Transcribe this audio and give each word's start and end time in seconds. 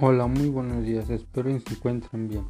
Hola, 0.00 0.28
muy 0.28 0.48
buenos 0.48 0.84
días, 0.84 1.10
espero 1.10 1.50
que 1.50 1.58
se 1.58 1.74
encuentren 1.74 2.28
bien. 2.28 2.44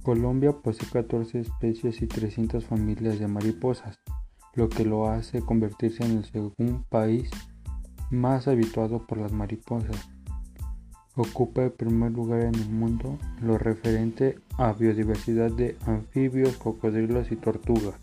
Colombia 0.03 0.53
posee 0.53 0.87
14 0.87 1.41
especies 1.41 2.03
y 2.03 2.07
300 2.07 2.67
familias 2.67 3.19
de 3.19 3.27
mariposas, 3.27 3.99
lo 4.55 4.69
que 4.69 4.85
lo 4.85 5.09
hace 5.09 5.41
convertirse 5.41 6.05
en 6.05 6.19
el 6.19 6.25
segundo 6.27 6.85
país 6.91 7.31
más 8.11 8.49
habituado 8.49 9.07
por 9.07 9.17
las 9.17 9.33
mariposas. 9.33 9.97
Ocupa 11.17 11.65
el 11.65 11.73
primer 11.73 12.13
lugar 12.13 12.43
en 12.43 12.55
el 12.55 12.69
mundo 12.69 13.19
lo 13.41 13.57
referente 13.57 14.41
a 14.59 14.75
biodiversidad 14.75 15.51
de 15.51 15.75
anfibios, 15.87 16.59
cocodrilos 16.59 17.33
y 17.33 17.37
tortugas. 17.37 17.95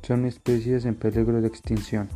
Son 0.00 0.24
especies 0.24 0.86
en 0.86 0.94
peligro 0.94 1.42
de 1.42 1.48
extinción. 1.48 2.08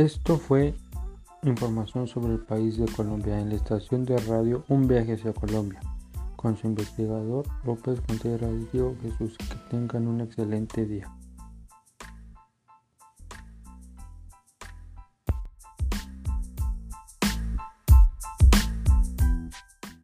Esto 0.00 0.38
fue 0.38 0.72
Información 1.42 2.08
sobre 2.08 2.32
el 2.32 2.38
país 2.38 2.78
de 2.78 2.86
Colombia 2.86 3.38
en 3.38 3.50
la 3.50 3.56
estación 3.56 4.06
de 4.06 4.16
radio 4.16 4.64
Un 4.68 4.88
viaje 4.88 5.12
hacia 5.12 5.34
Colombia 5.34 5.78
con 6.36 6.56
su 6.56 6.68
investigador 6.68 7.44
López 7.64 8.00
Contreras 8.00 8.50
Jesús. 9.02 9.36
Que 9.36 9.56
tengan 9.68 10.08
un 10.08 10.22
excelente 10.22 10.86
día. 10.86 11.06